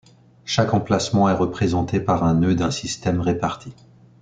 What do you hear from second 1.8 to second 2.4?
par un